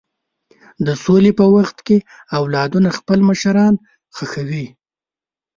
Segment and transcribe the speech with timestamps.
[0.85, 1.97] د سولې په وخت کې
[2.37, 3.73] اولادونه خپل مشران
[4.15, 4.65] ښخوي.